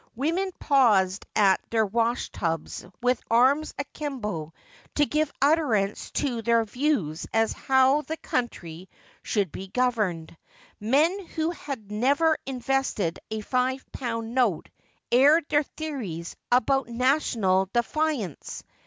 [0.15, 4.51] Women paused at their wash tubs with arms akimbo
[4.95, 8.89] to give utterance to their views as to how the country
[9.21, 10.35] should be governed.
[10.79, 14.69] Men who had never invested a five pound note
[15.11, 18.63] aired their theories about national defiance.